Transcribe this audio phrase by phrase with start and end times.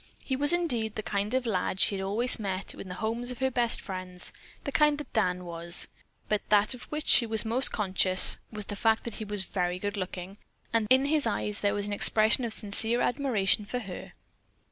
[0.25, 3.29] He was indeed the kind of a lad she had always met in the homes
[3.29, 5.87] of her best friends, the kind that Dan was.
[6.27, 9.77] But that of which she was most conscious was the fact that he was very
[9.77, 10.39] good looking,
[10.73, 14.13] and that in his eyes there was an expression of sincere admiration for her.